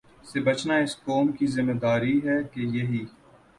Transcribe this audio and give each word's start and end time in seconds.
سے 0.29 0.39
بچانا 0.45 0.75
اس 0.83 0.93
قوم 1.05 1.27
کی 1.37 1.45
ذمہ 1.55 1.75
داری 1.83 2.15
ہے 2.25 2.37
کہ 2.51 2.61
یہی 2.77 3.03